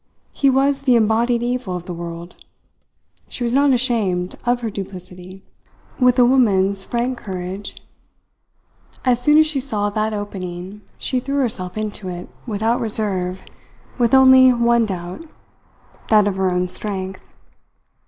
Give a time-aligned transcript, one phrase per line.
[0.33, 2.33] He was the embodied evil of the world.
[3.29, 5.43] She was not ashamed of her duplicity.
[5.99, 7.79] With a woman's frank courage,
[9.05, 13.43] as soon as she saw that opening she threw herself into it without reserve,
[13.99, 15.23] with only one doubt
[16.07, 17.21] that of her own strength.